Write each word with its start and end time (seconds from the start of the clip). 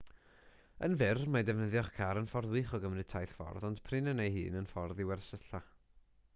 yn 0.87 0.95
fyr 1.01 1.19
mae 1.33 1.45
defnyddio'ch 1.49 1.91
car 1.97 2.21
yn 2.23 2.31
ffordd 2.33 2.51
wych 2.55 2.73
o 2.77 2.81
gymryd 2.87 3.11
taith 3.15 3.35
ffordd 3.37 3.67
ond 3.69 3.85
prin 3.89 4.13
yn 4.15 4.25
ei 4.27 4.29
hun 4.39 4.59
yn 4.63 4.71
ffordd 4.75 5.05
i 5.05 5.09
wersylla 5.13 5.65